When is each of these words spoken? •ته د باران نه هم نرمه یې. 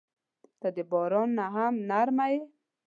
•ته 0.59 0.67
د 0.75 0.77
باران 0.91 1.29
نه 1.37 1.45
هم 1.55 1.73
نرمه 1.89 2.25
یې. 2.33 2.39